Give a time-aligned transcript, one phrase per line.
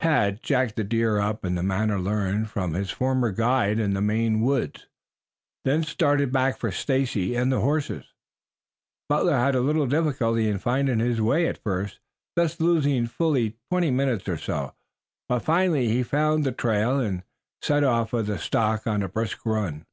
[0.00, 4.00] Tad jacked the deer up in the manner learned from his former guide in the
[4.00, 4.86] Maine Woods,
[5.66, 8.06] then started back for Stacy and the horses.
[9.10, 12.00] Butler had a little difficulty in finding his way at first,
[12.34, 17.22] thus losing fully twenty minutes, but finally he found the trail, and
[17.60, 19.84] set off for the stock on a brisk run.